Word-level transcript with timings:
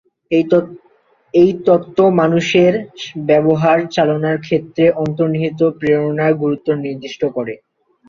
এই 1.33 1.51
তত্ত্ব 1.65 1.99
মানুষের 2.21 2.73
ব্যবহার 3.27 3.77
চালনার 3.95 4.37
ক্ষেত্রে 4.39 4.83
অন্তর্নিহিত 5.01 5.59
প্রেরণার 5.79 6.33
গুরুত্ব 6.41 6.67
নির্দিষ্ট 6.83 7.21
করে। 7.35 7.53